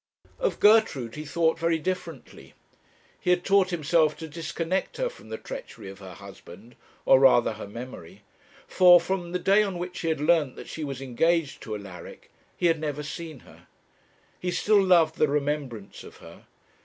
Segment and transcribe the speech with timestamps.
[0.39, 2.55] Of Gertrude he thought very differently.
[3.19, 7.53] He had taught himself to disconnect her from the treachery of her husband or rather
[7.53, 8.23] her memory;
[8.67, 12.31] for, from the day on which he had learnt that she was engaged to Alaric,
[12.57, 13.67] he had never seen her.
[14.39, 16.47] He still loved the remembrance of her.